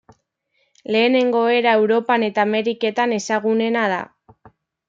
[0.95, 4.01] Lehenengo era Europan eta Ameriketan ezagunena da.